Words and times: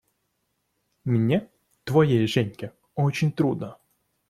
Мне, 1.05 1.47
твоей 1.83 2.25
Женьке, 2.27 2.73
очень 2.95 3.31
трудно. 3.31 3.77